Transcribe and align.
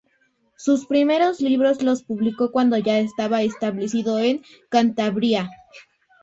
Sus 0.57 0.87
primeros 0.87 1.41
libros 1.41 1.83
los 1.83 2.01
publicó 2.01 2.51
cuando 2.51 2.75
ya 2.75 2.97
estaba 2.97 3.43
establecido 3.43 4.17
en 4.17 4.41
Cantabria. 4.69 5.47